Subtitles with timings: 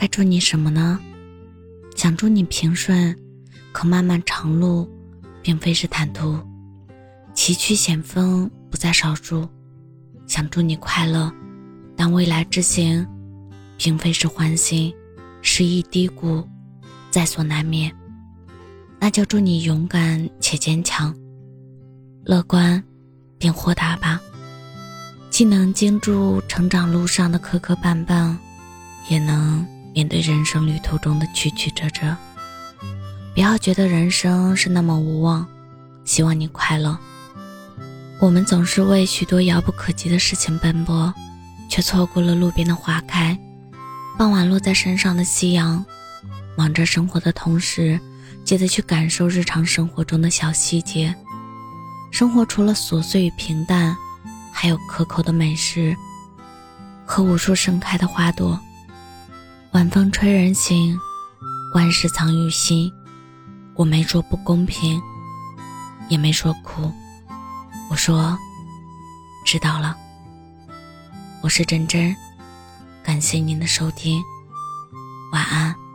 [0.00, 1.00] 该祝你什么呢？
[1.96, 3.12] 想祝你平顺，
[3.72, 4.88] 可漫漫长路
[5.42, 6.38] 并非是坦途，
[7.34, 9.48] 崎岖险峰不在少数。
[10.28, 11.32] 想祝你快乐，
[11.96, 13.04] 但未来之行
[13.76, 14.94] 并非是欢欣，
[15.42, 16.46] 失意低谷
[17.10, 17.92] 在所难免。
[19.00, 21.12] 那就祝你勇敢且坚强，
[22.24, 22.80] 乐观
[23.36, 24.20] 并豁达吧，
[25.28, 28.36] 既能经住成长路上的磕磕绊绊，
[29.08, 29.66] 也能。
[29.98, 32.16] 面对人生旅途中的曲曲折折，
[33.34, 35.44] 不要觉得人生是那么无望。
[36.04, 36.96] 希望你快乐。
[38.20, 41.12] 我们总是为许多遥不可及的事情奔波，
[41.68, 43.36] 却错过了路边的花开，
[44.16, 45.84] 傍晚落在身上的夕阳。
[46.56, 47.98] 忙着生活的同时，
[48.44, 51.12] 记得去感受日常生活中的小细节。
[52.12, 53.96] 生活除了琐碎与平淡，
[54.52, 55.96] 还有可口的美食
[57.04, 58.56] 和无数盛开的花朵。
[59.72, 60.98] 晚风吹人醒，
[61.74, 62.90] 万事藏于心。
[63.74, 65.00] 我没说不公平，
[66.08, 66.90] 也没说哭，
[67.90, 68.36] 我说
[69.44, 69.94] 知道了。
[71.42, 72.16] 我是真真，
[73.04, 74.22] 感谢您的收听，
[75.32, 75.87] 晚安。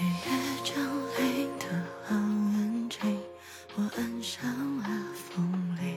[0.00, 0.32] 黑夜
[0.64, 0.72] 降
[1.18, 1.66] 临的
[2.06, 3.20] 好安静，
[3.74, 4.42] 我按响
[4.78, 5.94] 了风铃。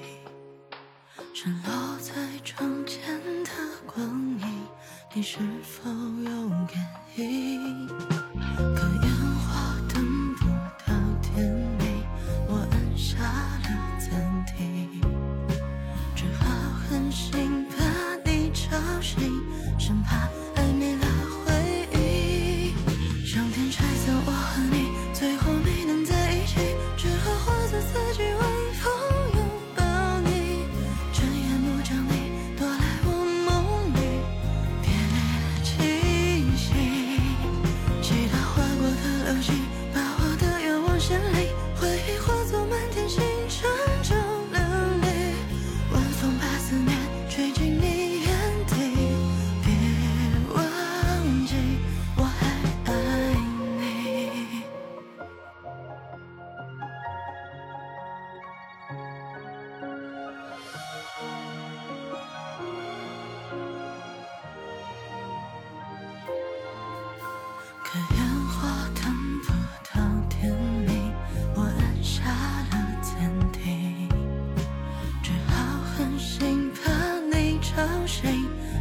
[1.33, 2.11] 散落在
[2.43, 3.01] 窗前
[3.45, 3.49] 的
[3.85, 4.05] 光
[4.39, 4.67] 影，
[5.13, 7.87] 你是否有感应？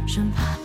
[0.07, 0.57] 生怕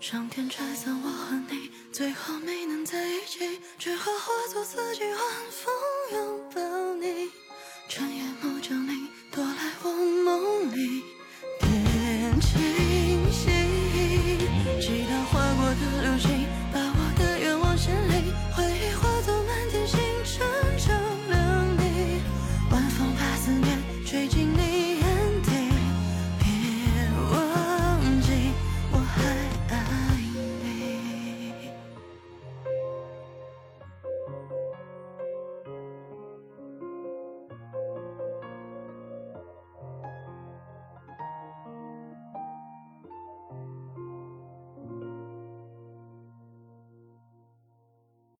[0.00, 5.20] 上天拆散我和你，最后没能在一起，只好化作四季晚
[5.50, 5.97] 风。